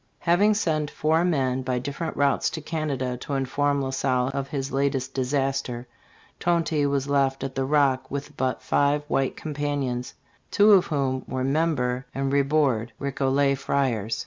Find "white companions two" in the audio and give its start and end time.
9.07-10.71